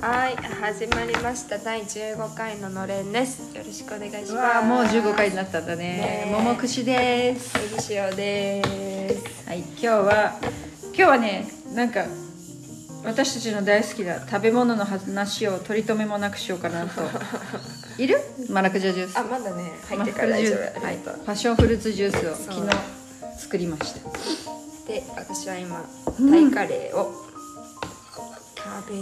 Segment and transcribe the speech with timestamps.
[0.00, 1.58] はい始まりました。
[1.58, 3.54] 第15回ののれんです。
[3.54, 4.66] よろしくお願いします。
[4.66, 5.76] もう15回になったんだね。
[5.76, 6.32] ねえ。
[6.32, 7.58] 桃串です。
[7.58, 9.46] エビ塩です。
[9.46, 10.38] はい今日は
[10.86, 12.06] 今日はねなんか
[13.04, 17.02] 私たちの大好きな食べ物の話を取り留めもなくしようかなと。
[18.02, 18.18] いる？
[18.48, 19.18] マラクジャジュース。
[19.18, 19.70] あまだね。
[19.86, 20.78] 入マってから大丈ラクジュース。
[20.78, 20.80] 夫。
[20.80, 20.94] はい。
[20.94, 21.18] ありがと。
[21.18, 22.54] うパッションフルーツジュースをそう。
[22.54, 22.76] 昨日
[23.38, 24.00] 作りました。
[24.88, 25.84] で私は今
[26.18, 26.30] うん。
[26.30, 27.29] タイカレーを食
[28.88, 28.94] べ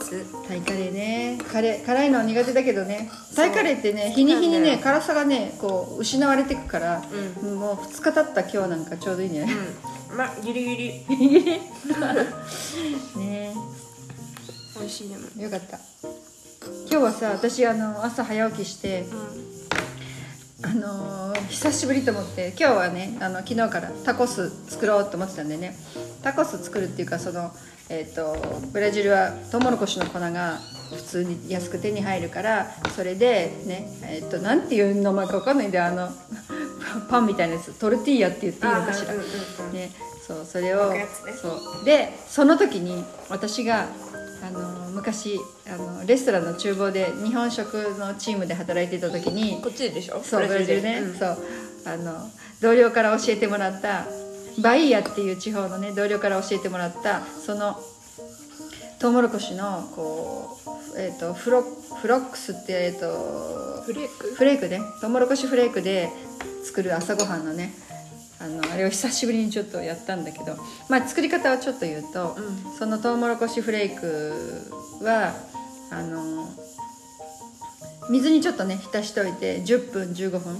[0.00, 0.26] つつ。
[0.48, 1.38] タイカレーね。
[1.50, 3.10] カレー辛いのは苦手だけどね。
[3.34, 7.02] タイカレーってね日に日にね辛さがねこう失われていくから、
[7.42, 9.46] うもう2日経った今日なんかちょうどいいね、
[10.10, 10.16] うん。
[10.16, 10.92] まあギリギリ。
[13.16, 13.54] ね。
[14.78, 15.42] 美味しいでも。
[15.42, 15.78] よかった。
[16.90, 19.06] 今日はさ私あの朝早起きしてう
[20.62, 25.74] あのー久しぶりと思って今日はねあの昨日からタコス作ろうと思ってたんでね
[26.22, 27.50] タコス作るっていうかその
[27.88, 28.36] えっ、と
[28.72, 30.58] ブラジルはトウモロコシの粉が
[30.94, 36.08] 普通に安く手に入るからそれでねえっ、となんていう名前か分かんないんだよあの
[37.10, 39.14] パンみたいなやつトルティーヤって言っていいのかしら。
[39.72, 39.90] ね
[40.26, 40.92] そうそれを
[41.42, 41.48] そ
[41.82, 41.84] う。
[41.84, 43.86] でその時に私が
[44.42, 50.20] あの昔あのレストランの厨房で日本食のチームで働いていた時にこっちでしょ？
[50.22, 51.14] そうブラジルね、うん。
[51.14, 51.38] そう。
[51.86, 54.06] あの同僚から教えてもらった
[54.60, 57.78] バイヤっていう地方のね同僚から教えてもらったその
[58.98, 60.58] トウモロコシのこ
[60.94, 64.34] う、えー、とフロフロックスって、えー、とフレーク？
[64.34, 64.80] フレークね。
[65.00, 66.10] トウモロコシフレークで
[66.64, 67.72] 作る朝ごはんのね
[68.40, 70.56] あのあれを久しぶりにちょっとやったんだけど、
[70.88, 75.34] まあ、作り方をちょっと言うと、うそのトウモロコシフレークは
[75.90, 76.48] あの
[78.08, 80.56] 水にちょっとね浸しておいて10分15分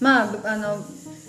[0.00, 0.84] まあぶあの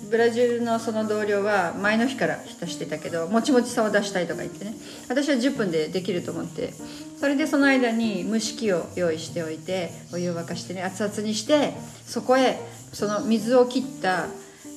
[0.10, 4.76] ブラジルのその同僚は前の日から浸してたけどもちもちさを出したいとか言ってね。
[5.08, 6.74] 私は10分でできると思って。
[7.18, 11.74] それでその間に蒸し器を用意しておいてお湯を沸かしてね熱々にして
[12.04, 12.59] そこへ
[12.92, 14.25] その水を切った、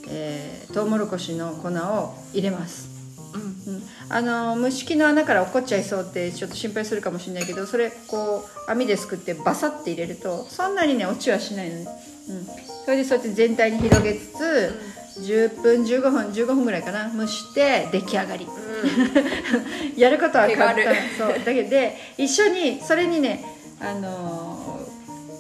[0.08, 2.88] えー、トウモロコシの粉を入れます。
[3.34, 3.38] う
[3.70, 3.74] ん。
[3.74, 11.86] うん、あの蒸し器の穴から落っこっちゃいそうってちょっと心配するかもしれないけどそれこう網ですくってバサッて入れるとそんなにね落ちはしないのね、
[12.28, 12.44] うん、
[12.84, 18.46] それでそうやって全体に広げつつ、10分15分15分ぐらいかな蒸して出来上がり。
[19.96, 20.94] やることは簡単。
[21.16, 21.44] そう。
[21.44, 23.44] だけどで一緒にそれにね
[23.80, 24.63] あの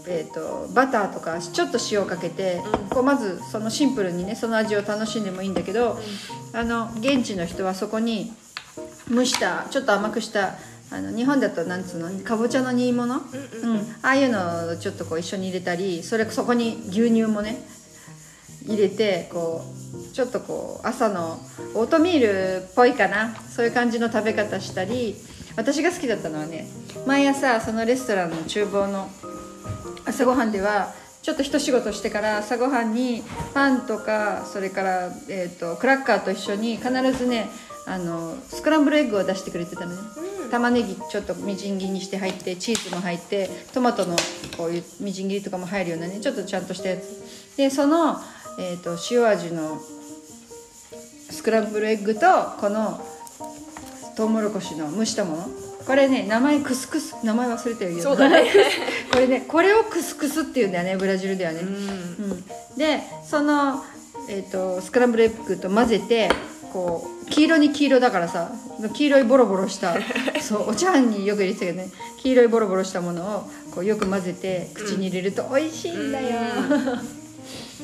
[0.06, 2.88] えー、とバターとかちょっと塩をかけて、うん。
[2.88, 5.98] こうまずそのシンプルにねその味を楽しんでもいいんだけど、
[6.52, 8.32] あの現地の人はそこに
[9.10, 10.54] 蒸したちょっと甘くした
[10.90, 13.22] あの日本だとなんつうのかぼちゃの煮物、うん。
[14.02, 17.58] ああいうのをちょっとこう一緒に入れたりそれそこに牛乳もね
[18.66, 19.62] 入れてこ
[20.10, 21.38] うちょっとこう朝の
[21.74, 23.34] オートミールっぽいかな。
[23.34, 25.16] そういう感じの食べ方したり。
[25.56, 26.66] 私が好きだったのはね
[27.06, 29.08] 毎朝そのレストランの厨房の
[30.04, 30.92] 朝ごはんでは
[31.22, 33.22] ちょっと一仕事してから朝ごはんに
[33.54, 37.48] パンとかそれから、えー、とクラッカーと一緒に必ずね
[37.86, 39.98] あのスクランブルエッグを出してくれてたのね、
[40.50, 44.16] 玉ねぎちょっとみじん切りにして入ってチーズも入ってトマトの
[44.56, 47.56] こういうみじん切りとかも入るようなねちょっとちゃんとしたやつ。
[47.56, 48.16] でその、
[48.58, 49.78] えー、と塩味の
[51.30, 52.20] スクランブルエッグと
[52.60, 53.00] この
[54.16, 55.48] トウモロコシの蒸したもの
[55.86, 58.50] これね名前クスクス名前忘れてるよそうだね。
[59.12, 61.68] これねこれをクスクスっていうんだよねブラジルではね、うん。
[61.68, 61.70] う
[62.34, 62.44] ん。
[62.76, 63.84] でその、
[64.28, 66.30] えー、とスクランブルエッグと混ぜて
[66.72, 68.50] こう黄色に黄色だからさ
[68.94, 69.96] 黄色いボロボロした
[70.40, 76.26] そうお茶碗によく入れてたけどね黄色いボロボロしたものをこうよく混ぜて口に入れると美味しいんだよ、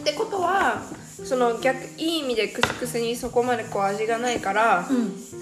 [0.00, 0.82] ってことは
[1.24, 5.39] その逆いい意味でクスクスにそこまでこう味がないから、うん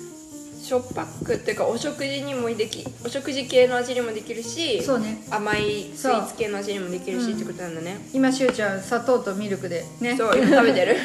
[0.68, 5.22] しょっぱくっていうかお食事にもできお食事系の味にもできるしそうね。
[5.30, 10.14] 甘いスイーツ系の味にもできるしってことなんだね、今しゅうちゃん砂糖とミルクでね。
[10.14, 10.96] そう今食べてる。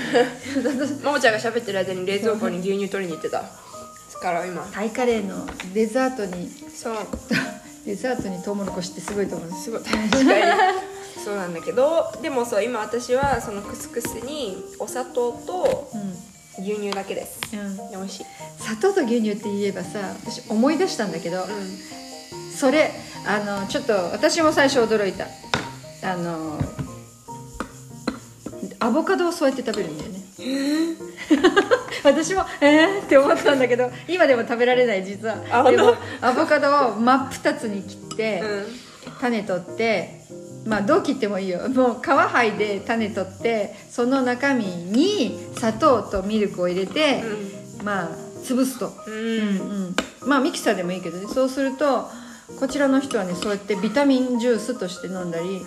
[1.05, 3.39] ももちゃんが喋ってる間に冷蔵庫に牛乳取りに行ってた。
[3.39, 3.47] で
[4.09, 4.67] すから今。
[4.73, 6.51] タイカレーのデザートに。
[6.75, 6.95] そう。
[7.85, 9.61] デザートにトウモロコシってすごいと思う。
[9.63, 9.81] すごい。
[9.81, 10.23] 確かに。
[11.23, 15.89] そうなんだけどでもそう今私はそのクスクスにお砂糖と
[16.59, 17.39] 牛乳だけです。
[17.55, 18.25] うん、美味しい。
[18.59, 21.47] 砂糖と牛乳って言えばさ私思い出したんだけど、う
[22.55, 22.91] それ
[23.25, 25.27] あのちょっと私も最初驚いた。
[26.03, 26.59] あの
[28.79, 30.19] アボカドをそうやって食べるんだよね。
[32.03, 33.03] 私もえー？
[33.03, 35.71] って思ったんだけど今でも食べられない実は。
[35.71, 38.65] でもアボカドを真っ二つに切って、んうん。
[39.19, 40.22] 種取って
[40.65, 41.67] まあどう切ってもいいよ。
[41.69, 47.23] もう皮剥いで種取ってその中身に砂糖とミルクを入れて、
[47.83, 48.09] まあ
[48.43, 49.13] 潰すと、うん。
[49.13, 49.25] うんう
[49.89, 49.95] ん。
[50.27, 51.27] まあミキサーでもいいけどね。
[51.27, 52.09] そうすると
[52.59, 55.61] こちらの人はねそうやってビタミンジュースとして飲んだり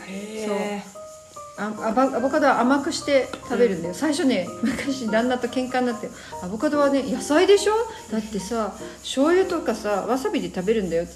[1.59, 6.11] アボアボカドは甘くして食べるんだよ、最初ね昔旦那と喧嘩になって
[6.45, 7.73] 「アボカドはね野菜でしょ？
[8.13, 11.07] だってさ醤油とかさわさびで食べるんだよ」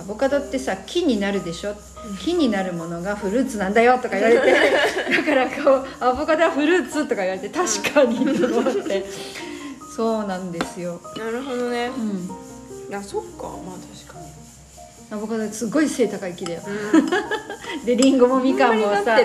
[0.00, 1.74] アボカドってさ木になるでしょ？
[2.22, 4.52] 木になるものがフルーツなんだよとか言われて
[5.16, 9.04] だからこうアボカドはフルーツとか言われて確かにと思って。
[9.96, 11.00] そうなんですよ。
[11.16, 11.86] なるほどね。
[11.96, 12.28] うん。
[12.90, 13.44] いやそっか。
[13.44, 13.76] まあ
[14.06, 14.26] 確かに。
[15.10, 16.60] アボカドすごい背高い木だよ。
[17.86, 19.16] でリンゴもみかんもさ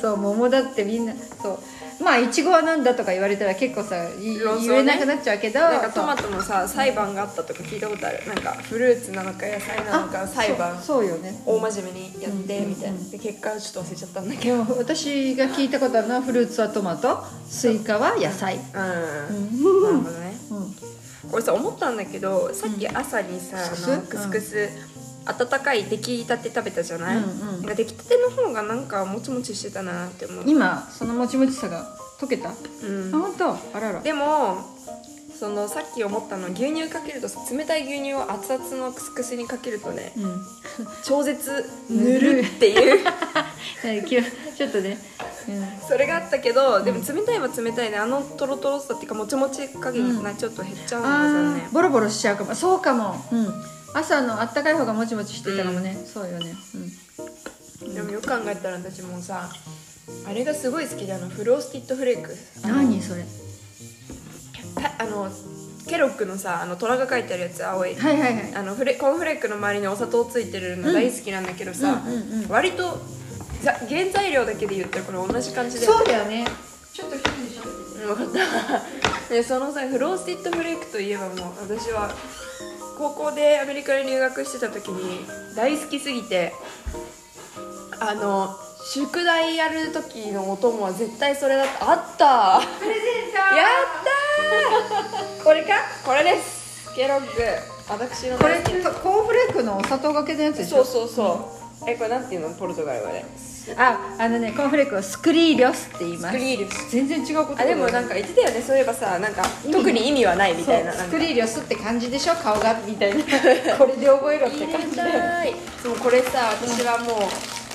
[0.00, 1.12] そう桃だってみんな
[1.42, 1.58] そう
[1.98, 4.34] まあいちごはなんだとか言われたら結構さ言
[4.76, 8.26] えなくなっちゃうけどなんかトマトトのさ裁判があったとか聞いたことある。
[8.26, 10.80] なんかフルーツなのか野菜なのか裁判。
[10.82, 11.40] そうよね。
[11.46, 12.98] 大真面目にやってみたいな。
[13.10, 14.64] で結果ちょっと忘れちゃったんだけど。
[14.76, 18.56] 私が聞いたことあるのはフルーツはトマトスイカは野菜。
[18.56, 18.72] うん。
[18.72, 20.36] なるほどね。
[20.50, 21.30] うん。
[21.30, 24.68] これさ思ったんだけどさっき朝にさ、あのクスクス、
[25.26, 27.40] 温かい出来たて食べたじゃない、うんうん。
[27.52, 31.86] なんか出来たての方がなんかもちもちしてたなって思う、今そのもちもちさが
[32.18, 33.14] 溶けた、うん。
[33.14, 33.50] あ本当？
[33.76, 34.00] あらら。
[34.00, 34.76] でも
[35.38, 40.40] そのさっき思ったのは牛乳かけるとさ冷たい牛乳を熱々のクスクスにかけるとねうん。
[41.04, 43.04] 超絶ぬるっていう。
[44.56, 44.98] ちょっとね、
[45.48, 45.88] うん。
[45.88, 47.98] それがあったけどでも冷たいは冷たいね。
[47.98, 52.54] あのトロトロさっていうかもちもち加減がちょっと減っちゃうのが残念あーボロボロしちゃうかも。
[52.54, 53.54] そうかも、うん、
[53.98, 56.54] 朝のあったかい方がもちもちしてたかもね、そうよね、
[57.94, 59.48] でもよく考えたら私もうさ
[60.28, 62.36] あれがすごい好きであのフロースティッドフレーク。
[62.64, 63.24] うん、何それ？
[64.74, 65.30] たあの
[65.88, 67.94] ケロックのさあの虎が書いてあるやつ青い。
[67.94, 68.54] はいはいはい。
[68.54, 72.48] あのフレコーンフレークの周りにお砂糖ついてるの大好きなんだけどさ、うんうんうん。
[72.48, 72.98] 割と
[73.62, 76.46] ざ原材料だけで言ったらこれ同じ感じでそうだよね。
[76.92, 78.14] ちょっと一人でしょ。
[78.14, 78.26] 分かっ
[79.28, 79.32] た。
[79.32, 82.14] でそのさフロースティッドフレークといえばもう私は
[82.96, 86.52] 高校でアメリカに留学してた時に大好きすぎて
[88.00, 88.54] あの
[88.92, 91.90] 宿題やる時のお供は絶対それだった。
[91.90, 92.60] あった。
[92.78, 93.02] プレゼン
[93.32, 93.38] ト。
[93.56, 93.66] やっ
[95.36, 95.44] たー。
[95.44, 95.74] これか？
[96.04, 96.94] これです。
[96.94, 97.26] ケロッグ。
[97.88, 100.84] 私のこれコーンフレークのお砂糖がけのやつでしょ？
[100.84, 101.55] そうそうそう、
[101.86, 102.50] えこれなんていうの？
[102.54, 103.24] ポルトガル語で。
[103.76, 106.36] ああのねコーンフレークをスクリーリョスって言います。
[106.36, 106.90] スクリールス。
[106.90, 108.60] 全然違うことあでもなんか言ってたよね。
[108.62, 109.42] そういえばさなんか
[109.72, 110.92] 特に意味はないみたいな。
[110.92, 112.34] スクリーリョスって感じでしょ？
[112.34, 112.78] 顔が。
[112.86, 113.24] みたいな。
[113.76, 115.54] これで覚えろって感じでたい。
[115.82, 117.18] そうこれさ私はもう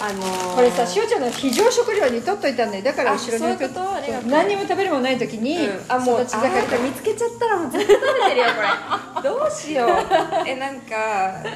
[0.01, 2.83] あのーこれさしおちゃんの非常食料に取っといたんだよ。
[2.83, 3.79] だから後ろに置いと？
[4.27, 9.29] 何にも食べるものない時に、うん、あもうち盛りなんか見つけちゃったらもう絶対食べてるよこれ。
[9.29, 9.89] どうしよう。
[10.47, 10.95] えなんか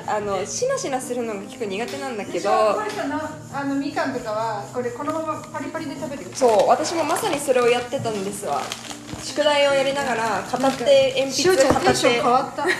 [0.08, 2.50] あのしなしなするのが結構苦手なんだけけど。
[2.50, 8.62] どこれさなあのみかんとかはこれこのままパリパリで食べるよそう私もまさにそれをやってたんですわ。
[9.24, 12.66] 宿題をやりながら片手鉛筆片手変わった。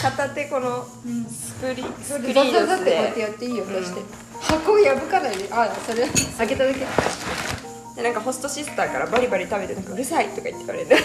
[0.00, 0.86] 片手この
[1.30, 4.00] スクリスクリザードスザザってこうやってでやっていいよ出して、
[4.40, 5.48] 箱を破かないで。
[5.50, 6.06] あそれ。
[6.38, 6.80] 開けただけ。
[7.96, 10.96] でなんかホストシスターからバリバリ食べてなんかうるさいとか言って言われて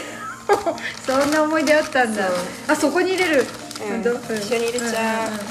[1.06, 2.30] そんな思い出あったんだ。
[2.68, 3.46] あそこに入れる、
[3.82, 4.04] うん。
[4.04, 4.22] ほん。
[4.22, 5.28] と一緒に入れちゃう。
[5.28, 5.48] うんうんうん。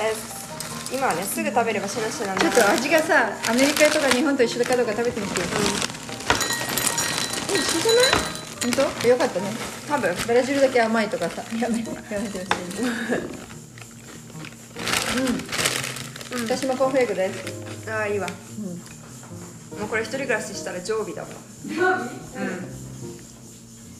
[0.00, 0.14] え
[0.92, 2.34] 今はねすぐ食べればしなしなな。
[2.34, 5.40] んだちょっと味がさアメリカとか日本と一緒かどうか食べてみて。
[5.40, 5.46] よ
[7.52, 8.12] え一緒じゃない？
[8.62, 8.72] 本
[9.02, 9.08] 当？
[9.08, 9.46] よかったね。
[9.88, 10.14] 多分。
[10.26, 11.42] ブラジルだけ甘いとかさ。
[11.60, 11.84] やめやめて
[12.16, 12.40] ほしい。
[15.16, 15.38] うん、
[16.42, 17.90] 私もコーンフレークです。
[17.90, 18.26] ああいいわ、
[19.78, 21.34] もうこれ一人暮らししたら常備だもん。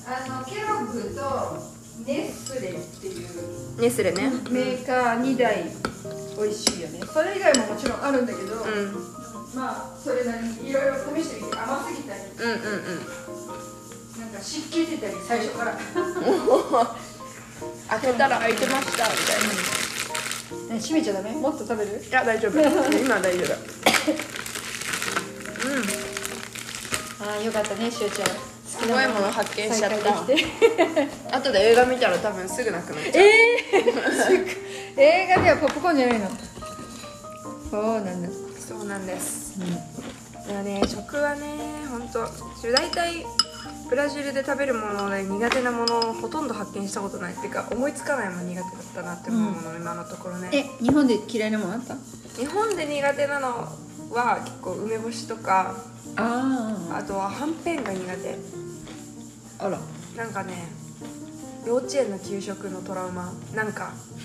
[0.07, 1.23] あのケロッグと
[2.07, 4.33] ネスレっていうネスレね。
[4.51, 5.71] メーカー2台
[6.37, 7.01] 美味しいよね。
[7.07, 8.71] それ以外ももちろんあるんだけど、うん。
[8.71, 9.15] うん
[9.55, 12.59] まあそれなりにいろいろ試してみて甘すぎたりうんうん
[14.21, 15.79] なんか湿気出たり最初から。
[17.89, 19.84] 開けたら開いてましたみたいな
[20.71, 21.33] ね閉めちゃダメ？
[21.33, 22.03] もっと食べる？
[22.09, 22.61] いや大丈夫。
[22.97, 23.55] 今は大丈夫。
[27.25, 28.29] ああよかったねしおちゃん。
[28.67, 31.37] すごいもの発見しちゃった。
[31.39, 33.25] 後で映画見たら多分すぐなくなっちゃう。
[33.25, 36.29] えー、映画ではポップコーンじゃないの？
[37.71, 38.29] そうなんだ。
[38.69, 39.55] そうなんです。
[40.47, 41.57] いやね食はね
[41.91, 42.21] 本当
[42.71, 43.25] 大体
[43.89, 47.35] ブラジルで食べるもので苦手なものをほとんど発見したことない。
[47.35, 50.51] っていうか思いつかないもん苦手だったなって思うもの、今のところね。
[50.53, 51.97] え日本で嫌いなもんあった？
[52.37, 53.69] 日本で苦手なの
[54.11, 55.75] は結構梅干しとか
[56.17, 58.39] ああとははんぺんが苦手。
[59.59, 59.79] あら。
[60.17, 60.55] なんかね
[61.67, 63.33] 幼稚園の給食のトラウマ。
[63.55, 63.93] なんか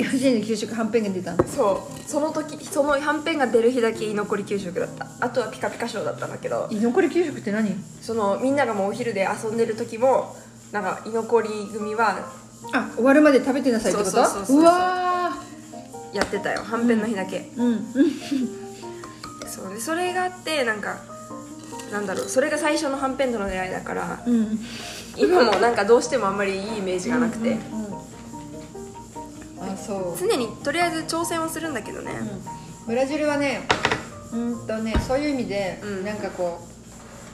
[0.00, 1.46] 幼稚園で給食はんぺんが出たの。
[1.46, 5.06] そうその時そのはんぺんが出る日だけ居残り給食だった。
[5.20, 6.68] あとはピカピカショーだったんだけど。
[6.70, 7.74] 居残り給食って何？
[8.00, 10.36] そのみんながもうお昼で遊んでる時も
[10.72, 12.30] なんか居残り組は
[12.72, 14.10] あ終わるまで食べてなさいってこと？
[14.10, 15.32] そうそうそうそううわ
[16.12, 16.62] やってたよ。
[16.62, 17.84] はんぺんの日だけ、ーうんうん。
[19.48, 20.96] そうでそれがあってなんか
[21.92, 22.28] なんだろう。
[22.28, 24.58] それが最初のはんぺんとの出会いだからうん。
[25.16, 27.56] 今もなんかどうしてもあんまりいいイメージがなくて、う
[29.86, 32.12] 常にとりあえず挑戦はするんだけどね、
[32.86, 33.60] ブラジルはね
[34.32, 36.04] うんとねそういう意味で、うん。
[36.04, 36.60] なんかこ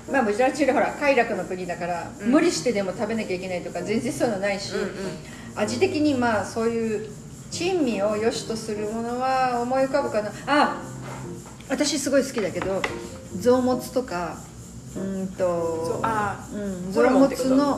[0.09, 2.31] うまあブラジルほら快楽の国だから、うん。
[2.31, 4.88] 無理してでも食べなきゃいけないとか全然そういうのないし、うんうん。
[5.57, 7.11] 味的にまあそういう
[7.50, 10.31] 珍味を良しとするものは思い浮かぶかな。
[10.47, 10.83] あ
[11.69, 12.81] 私すごい好きだけど
[13.38, 14.37] 臓物とか
[14.97, 17.75] うんとあうん、ホ臓物の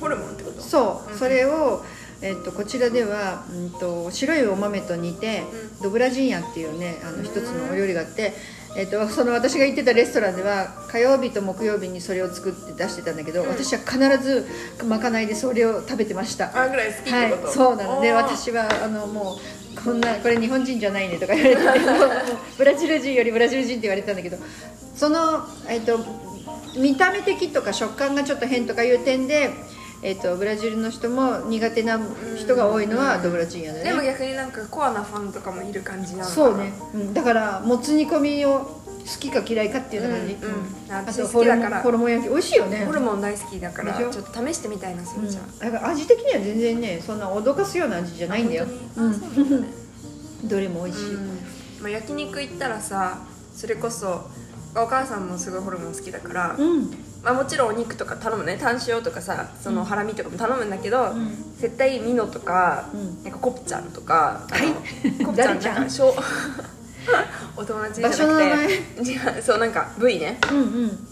[0.00, 0.62] ホルモンってこと？
[0.62, 1.18] そう、うん。
[1.18, 1.84] それを、
[2.22, 5.42] えっとこちらでは、うん、と白いお豆と煮て、
[5.82, 8.32] ドブラジンヤっていうねあの一つのお料理があって、
[8.76, 13.48] えっとその私が行ってたレストランでは火曜日と木曜日にそれを作って出してたんだけど、うん。
[13.48, 14.46] 私は必ず
[14.86, 16.56] まかないでそれを食べてました。
[16.56, 17.32] あぐらい好きってはい。
[17.48, 21.86] そうなので私はあのもうこんなこれ日本人じゃないねとか言われて
[22.56, 24.36] ブラジル人よりブラジル人って言われてたんだけど
[24.94, 25.98] その、えっと
[26.76, 29.50] 見た目的とか食感がちょっと変とかいう点で、
[30.02, 32.00] えっとブラジルの人も苦手な
[32.36, 33.90] 人が多いのはドブラチンヤだよね。
[33.90, 36.28] でも逆になんかコアなファンとかもいる感じなのか。
[36.28, 40.42] なそうね、うん、だからもつ煮込みを好きか嫌いかっていうような感じ、うん。
[40.42, 40.94] うん。
[40.94, 41.82] あ私とホルモン好きだから。
[41.82, 42.28] ホルモン焼き。
[42.28, 42.84] 美味しいよね。
[42.84, 48.66] ホルモン大好きだからちょっと試してみたいなそれじゃあ、うん、だから味的には全然ねそんな脅かすような味じゃないんだよ。
[48.96, 49.18] うなん。
[50.48, 51.26] どれも美味しい、うん。
[51.80, 53.18] まあ、焼肉行ったらさ
[53.54, 54.28] それこそ
[54.74, 56.90] お母さんもすごいホルモン好きだから、うん
[57.22, 58.58] まあ、もちろんお肉とか頼むね。
[58.60, 61.54] タン塩とかさそのハラミとかも頼むんだけど、ん。
[61.58, 63.22] 絶対ミノとか,、うん。
[63.22, 65.24] なんかコプちゃんとかはい。
[65.24, 66.00] コプちゃんなんかし
[67.56, 68.16] お友達じゃなく
[69.36, 69.42] て。
[69.42, 70.38] そうなんか部位ね。
[70.50, 71.08] うんうん。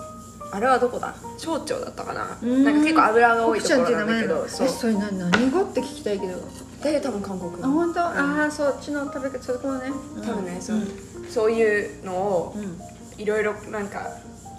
[0.53, 1.15] あれはどこだ？
[1.39, 2.27] 小腸だったかな？
[2.43, 2.65] うん。
[2.65, 4.69] なんか結構油が多いところなんだけどそう。
[4.69, 6.35] それな何語って聞きたいけど。
[6.83, 9.93] で多分韓国あ本当、ああそっちの食べ方そこね。
[10.27, 10.77] 多分ね、そう。
[10.77, 10.89] うん。
[11.31, 12.81] そういうのをうん。
[13.19, 14.09] いろいろなんか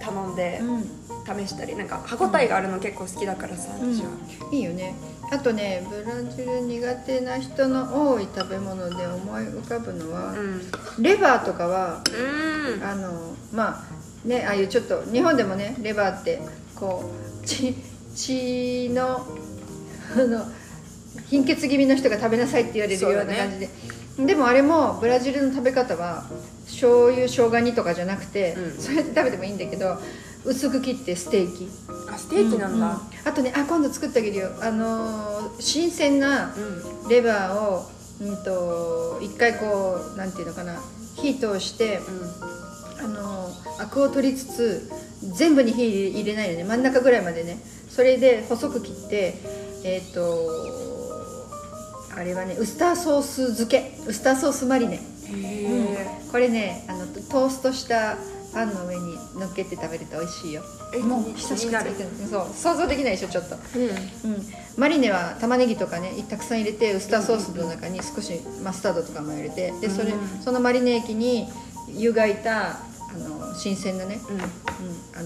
[0.02, 0.84] 頼んでうん。
[1.24, 3.96] 試したりなんか歯応えがあるの結構好きだからさうん。
[3.96, 4.10] 私は、
[4.52, 4.96] いいよね。
[5.32, 11.04] あとねブラジル苦手な人の多い食べ物で思い浮かぶのは、うん。
[11.04, 12.02] レバーとかは
[12.76, 12.84] うん。
[12.84, 13.86] あのま
[14.26, 16.42] あねああいうちょっと日本でもねレバーって
[16.76, 17.12] こ
[17.44, 17.76] う血
[18.16, 19.26] 血の
[20.16, 20.46] あの
[21.28, 23.70] 貧血気味の人が食べなさいって言われるような感じで、
[24.26, 26.26] でもあれもブラジルの食べ方は
[26.66, 28.82] 醤油生姜煮とかじゃなくて、うん。
[28.82, 29.98] そうやって食べてもいいんだけど
[30.46, 31.68] 薄く切ってステーキ。
[32.10, 32.94] あステーキなんだ。
[32.94, 34.50] ううあとねあ今度作ってあげるよ。
[34.62, 37.10] あのー新鮮なうん。
[37.10, 37.86] レバーを、
[38.22, 40.80] うん、と一回こうなんていうのかな
[41.16, 42.00] 火通して
[43.04, 43.50] あの
[43.80, 44.92] アクを取りつつ
[45.36, 46.64] 全部に火入れないでね。
[46.64, 47.60] 真ん中ぐらいまでね。
[47.90, 49.36] それで細く切って
[49.84, 50.22] えっ、と
[52.16, 53.98] あれはねウスターソース漬け。
[54.06, 55.00] ウスターソースマリネ、
[55.32, 56.32] うん。
[56.32, 58.18] これねあのトーストした
[58.54, 60.62] パンの上に乗っけて食べると美味しいよ。
[60.94, 61.92] えもう久しく気になる。
[61.92, 63.56] 作ってるそう想像できないでしょちょっと。
[63.56, 64.32] うん。
[64.34, 64.46] うん、
[64.78, 70.42] マリネは玉ねぎとかねたくさん入れてウスターソースの中に少しマスタードとかも入れてでそれうん。
[70.42, 71.48] そのマリネ液に
[71.88, 72.78] 湯がいたあ
[73.18, 74.36] の新鮮なね、うん。
[74.36, 74.42] うん、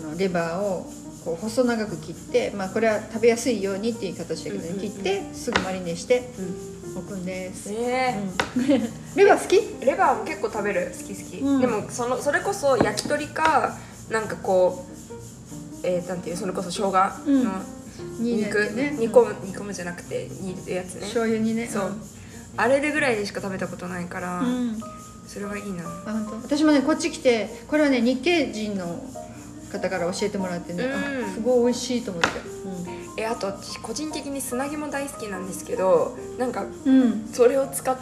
[0.07, 0.85] あのレバーを
[1.23, 8.19] こう細長く切って、まあ、これは食べやすいようにっていう形だけどね、切ってすぐマリネしてうん置くんです、ね
[8.55, 8.67] うん。
[9.15, 9.57] レバー好き？
[9.81, 10.91] えレバーも結構食べる。
[10.97, 11.61] 好き好き、うん。
[11.61, 13.77] でもそのそれこそ焼き鳥か
[14.09, 14.85] なんかこ
[15.83, 16.91] うえー、なんていうそれこそ生姜
[17.27, 17.61] の
[18.19, 18.95] に肉、ね。
[18.97, 21.01] 煮込む煮込むじゃなくて煮るやつね。
[21.01, 21.67] 醤油にね。
[21.67, 21.91] そう、
[22.57, 24.79] あれでぐらいでしか食べたことないから、うん、うん
[25.27, 25.83] それはいいな。
[25.83, 26.55] あ本当。
[26.57, 29.03] 私もねこっち来てこれはね日系人の
[29.71, 30.83] 方から教えてもらってね、
[31.33, 32.29] すごい美味しいと思って
[33.17, 37.98] えあと私個人的に砂肝大好きなんですけどなんかうん、うんそれを使っ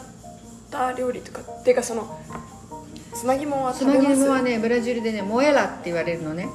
[0.70, 2.18] た料理とかっていうかその
[3.14, 6.48] 砂肝は食べます砂肝はねブラジルでねモエラって言われるのね、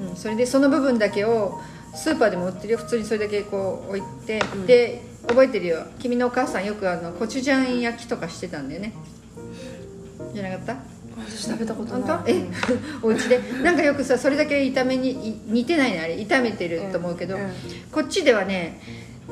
[0.00, 0.08] うん。
[0.08, 1.60] うん、それでその部分だけを
[1.94, 2.78] スーパーでも売ってるよ。
[2.78, 4.66] 普通にそれだけこう置いて、うん。
[4.66, 5.84] で覚えてるよ。
[5.98, 8.94] 君のお母さんよくあのコチュジャン焼きとかしてたんだよね。
[10.32, 10.95] じゃなかった？
[11.16, 12.18] 私食べたこと本ない。
[12.24, 12.30] 当？
[12.30, 12.46] え？
[13.02, 13.40] お家で？
[13.62, 16.14] なんかよくさそれだけ炒めにい似てないねあれ。
[16.16, 17.50] 炒めてると思うけど、うんうん。
[17.90, 18.80] こっちではね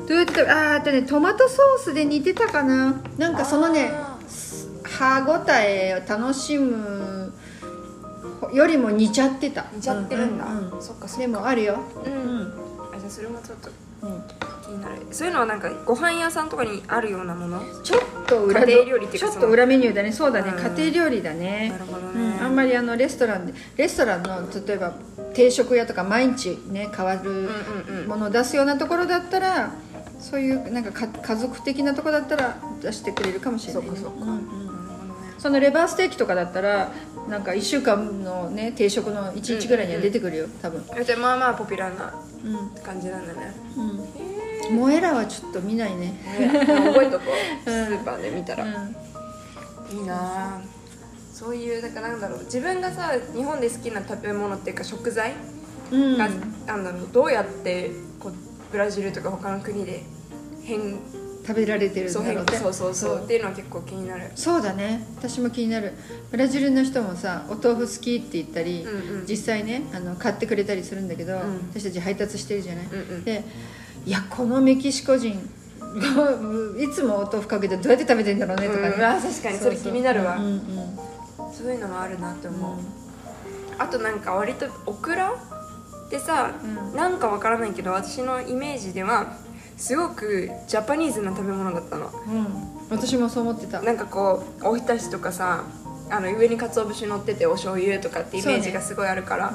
[0.07, 3.01] どうやってあーあとねトマトソースで煮てたかな。
[3.17, 4.17] なんかそのねあ
[4.83, 7.33] 歯ごたえを楽しむ
[8.53, 9.65] よりも煮ちゃってた。
[9.73, 11.17] 煮ちゃってるんだ、ううそっかそっか。
[11.19, 11.79] でもあるよ。
[12.05, 12.51] うん、うん、
[12.93, 13.69] あじゃあそれもちょっと。
[14.03, 14.23] うん、
[14.65, 17.61] 気になるそういうのはなんかご飯屋さんとかにあるようなもの？
[17.83, 20.11] ちょっと裏家庭料理っていうかちょっと裏メニューだね。
[20.11, 20.77] そうだね、うん。
[20.77, 21.69] 家庭料理だね。
[21.71, 24.93] なるほどうん、ねあんまりあのレストランでレストランの例えば
[25.33, 29.71] 定食屋とか毎日ね変わるうんうんうんものを出すようなところだったら
[30.19, 34.25] そういうなんかか家族的なとこだったら出してくれるかもしれない、ね、そうかそうか。
[34.25, 36.91] んうんなるほどねそのレバーステーキとかだったら
[37.29, 40.83] なんか1週間のね定食の1日ぐらいには出てくるよ多分。
[41.03, 42.83] じゃあまあまあポピュラーなうん。
[42.83, 43.53] 感じなんだね。
[43.77, 44.34] うん
[44.71, 46.13] モエラはちょっと見ないね。
[46.39, 47.25] ね覚えとこ
[47.65, 47.69] う。
[47.69, 49.97] スーパーで見たら、うん。
[49.97, 50.61] いいなあ。
[51.33, 52.43] そういうだからなんだろう。
[52.45, 55.33] 自分がさ日本で好きな食べ物っていうか食材
[55.91, 56.17] うん。
[56.17, 56.29] が、
[56.65, 57.07] なんだろう。
[57.11, 58.33] どうやってこう
[58.71, 60.03] ブラジルとか他の国で
[60.63, 60.97] 変
[61.45, 63.23] 食べられてるんだそう変ろうねそうそうそう。
[63.23, 64.31] っていうのは結構気になる。
[64.35, 65.05] そうだね。
[65.17, 65.93] 私も気になる。
[66.31, 69.25] ブラジルの人もさお豆腐好きって言ったり、うんうん。
[69.27, 71.69] 実際ねあの買ってくれたりするんだけど、ん。
[71.71, 73.23] 私たち配達してるじゃない、うんうん。
[73.23, 73.43] で
[74.05, 75.33] いやこのメキシコ人
[76.77, 80.37] いつもお豆腐かけてどうやって食べてんだろうねとかね、うんあ確かにそれ気になるわ。
[80.37, 80.99] うんうん
[81.53, 83.81] そういうのもあるなって思う、うん。
[83.81, 86.95] あとなんか割とオクラってさ、うん。
[86.95, 89.37] なんかわからないけど私のイメージでは
[89.77, 92.07] すごくジャパニーズな食べ物だったの。
[92.07, 92.47] うん。
[92.89, 93.81] 私もそう思ってた。
[93.81, 95.63] なんかこうおひたしとかさ
[96.09, 99.53] あの上に鰹節乗っててお醤油とかってイメージがすごいあるから、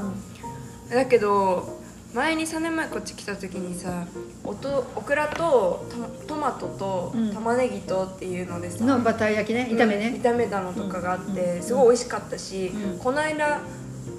[0.90, 1.79] だけど
[2.12, 4.04] 前に3年前こっち来た時にさ
[4.42, 5.86] おとオクラと
[6.18, 7.32] トトマトとうん。
[7.32, 11.62] 玉ねぎとっていうのでさ、のバター焼きね炒めうんね、炒めたのとかがあって、うん。
[11.62, 12.98] すごい美味しかったし、うん。
[12.98, 13.60] この間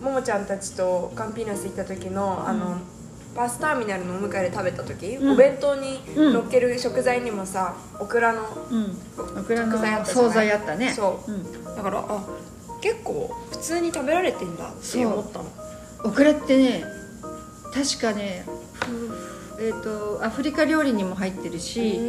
[0.02, 2.78] ももちゃんたちとカンピーナス行った時のあの、
[3.36, 5.32] バスターミナルのお迎えで食べた時、うん。
[5.34, 6.34] お弁当にうん。
[6.34, 8.98] 乗っける食材にもさオクラのうん。
[9.38, 10.94] オクラの惣菜あったね。
[10.94, 11.32] そう。
[11.32, 11.76] うん。
[11.76, 12.26] だからあ
[12.82, 15.46] 結構普通に食べられてんだって思ったの。
[16.06, 17.01] オクラってね
[17.74, 18.46] 確かね
[18.84, 19.12] ふ
[19.60, 22.00] えー、とアフリカ料理にも入ってるし、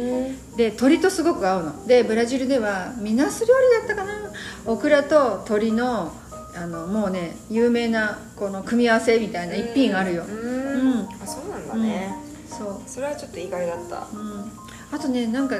[0.57, 1.87] で鶏とすごく合うの。
[1.87, 4.31] でブラジルではミナス料理だったかな？
[4.65, 6.11] オクラと鶏の
[6.55, 10.23] あのもうね有名なこの組み合わせみたいな一品があるよ。
[10.23, 10.31] うん。
[10.31, 11.07] うん。
[11.21, 12.15] あそうなんだね、
[12.49, 13.97] そう、それはちょっと意外だった。
[13.97, 14.51] うん、
[14.91, 15.57] あとねなんか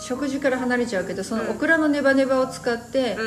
[0.00, 1.50] 食事から離れちゃうけどそのうん。
[1.52, 3.18] オクラのネバネバを使ってう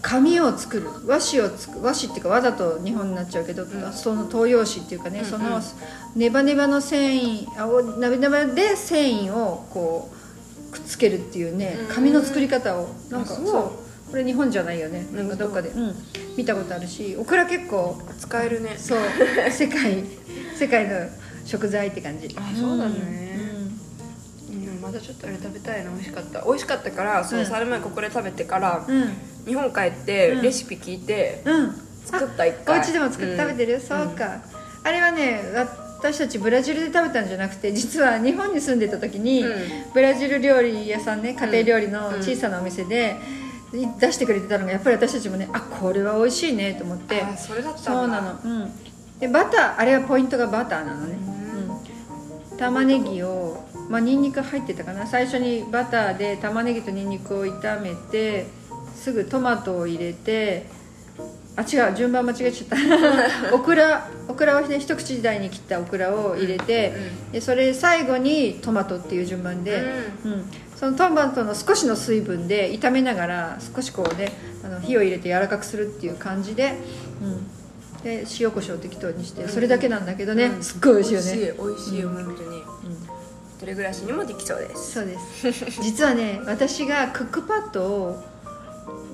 [0.00, 0.86] 紙を作る。
[1.06, 3.92] 和紙をつく和紙っていうかわざと日本になっちゃうけど、ん。
[3.92, 5.30] その東洋紙っていうかね、うんうん。
[5.30, 5.60] その
[6.14, 10.10] ネバネバの繊維あおネバネバで繊維をこ
[10.70, 11.94] うくっつけるっていうねうん。
[11.94, 12.88] 紙の作り方を。
[13.10, 14.10] なんかあそう。
[14.10, 15.06] これ日本じゃないよね。
[15.12, 15.78] なんかうんどっかで、う。
[15.78, 15.94] ん、
[16.36, 17.16] 見たことあるし。
[17.18, 18.00] オクラ結構。
[18.00, 18.76] ん使えるね。
[18.78, 18.98] そう。
[19.50, 20.04] 世界
[20.56, 20.94] 世界の
[21.44, 22.34] 食材って感じ。
[22.38, 23.38] あそうだね。
[24.50, 24.80] うん。
[24.80, 25.90] またちょっとあれ食べたいな。
[25.90, 26.42] 美味しかった。
[26.42, 27.46] 美味しかったからそううん。
[27.46, 29.12] 3年前ここで食べてからうんうん
[29.48, 30.42] 日本帰ってうん。
[30.42, 31.88] レシピ聞いてうん。
[32.04, 34.40] 作った一お回家でも作って食べてる、そうか、
[34.82, 35.42] あれはね
[36.00, 39.92] 私たちブラジルで食べたんじゃなくて実は日本に住んでた時に、うん。
[39.92, 43.16] ブラジル料理屋さんね家庭料理の小さなお店で、
[44.00, 47.20] 出してくれてたのがやっぱり私たちもねあこれは美味しいねと思って。
[47.20, 47.90] あそれだったんだ。
[47.92, 48.40] そうなの。
[48.42, 48.72] うん。
[49.18, 51.18] でバターあれはポイントがバターなのね、
[52.50, 55.06] うん、玉ねぎをまあニンニク入ってたかな。
[55.06, 58.46] 最初にバターで玉ねぎとニンニクを炒めて
[58.98, 60.66] すぐトマトを入れて
[61.56, 63.50] あ違う順番間違えちゃった。
[63.54, 66.94] オクラオクラはね一口大に切ったオクラを入れて、
[67.32, 69.82] でそれ最後にトマトっていう順番で、
[70.24, 70.44] うん。
[70.76, 74.32] そのトマトの少しの水分で炒めながら少しこうね
[74.64, 76.74] あの火を入れて柔らかくするっていう感じで,、
[77.20, 80.62] うん、で塩コショウを適当にしてそれだけなんだけどね、うん。
[80.62, 81.26] すっごい美味しいよね。
[81.26, 82.58] 美味しい美味しいよ、本当に。
[83.58, 84.92] 一人暮らしにもできそうです。
[84.92, 85.18] そうで
[85.52, 85.82] す。
[85.82, 88.22] 実はね私がクックパッドを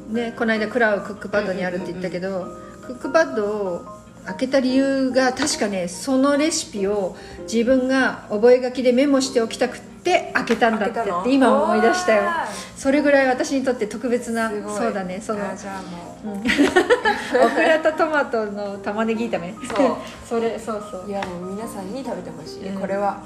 [0.09, 2.47] ねこの間クラウクックパッドにあるって言ったけど、
[2.87, 3.85] クックパッドを
[4.27, 12.31] 開けた理由が確かねそのレシピを自分が覚書きでメモしておきたくって開けたんだってって今思い出したよ。
[12.77, 19.55] それぐらい私にとって特別なそうだねそのあじゃあも オクラとトマトの玉ねぎ炒め。
[19.77, 19.97] そう。
[20.27, 21.11] それそうそうう。
[21.11, 22.81] いやもう皆さんに食べてほしい、うん。
[22.81, 23.23] これは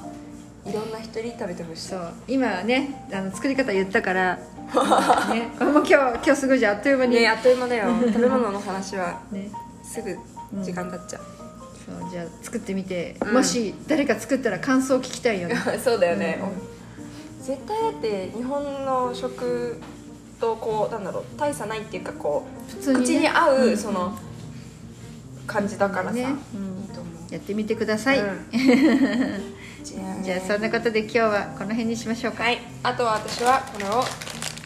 [0.66, 1.88] いろんな人に食べてほしい。
[1.88, 2.00] そう。
[2.26, 4.38] 今ねあの作り方言ったから、
[5.32, 6.76] ね、もう今日今日すごいじゃん。
[6.76, 7.88] あっという間に、ねあっという間だよ。
[8.12, 9.50] 食べ物の話はね。
[9.82, 10.16] すぐ
[10.62, 11.22] 時間経っちゃう、
[12.00, 13.34] そうじゃあ作ってみて、うん。
[13.34, 15.56] もし誰か作ったら感想を聞きたいよね。
[15.82, 19.80] そうだよね、う絶対だって日本の食
[20.38, 23.04] とこうなんだろう大差ないっていうかこう普通にね。
[23.04, 23.76] 口に合う、うん。
[23.76, 24.12] その
[25.46, 26.26] 感じだからさ、ね。
[27.30, 28.16] やってみてください、
[30.22, 32.58] じゃあそんなことで今日はこの辺にしましょうか、はい。
[32.82, 34.02] あとは私はこれを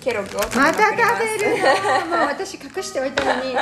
[0.02, 0.96] ケロッグをまた食
[1.38, 1.64] べるよ
[2.10, 3.54] もう私隠しておいたのに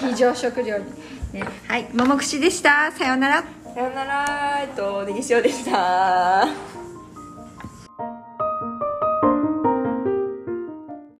[0.00, 0.84] 非常食料に、
[1.32, 1.88] ね、はい。
[1.94, 2.90] 桃串でした。
[2.90, 3.44] さようなら。
[3.74, 4.58] さよなら。
[4.62, 6.73] えっとネギ塩でした